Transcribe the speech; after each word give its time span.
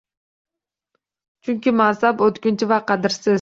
Chunki 1.49 1.75
mansab 1.83 2.25
o‘tkinchi 2.29 2.71
va 2.75 2.81
qadrsiz 2.91 3.23